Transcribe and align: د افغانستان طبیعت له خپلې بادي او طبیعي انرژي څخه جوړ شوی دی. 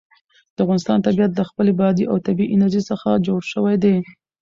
د 0.55 0.57
افغانستان 0.65 0.97
طبیعت 1.07 1.31
له 1.35 1.43
خپلې 1.49 1.71
بادي 1.81 2.03
او 2.11 2.15
طبیعي 2.27 2.51
انرژي 2.55 2.81
څخه 2.89 3.21
جوړ 3.27 3.39
شوی 3.51 3.75
دی. 3.83 3.95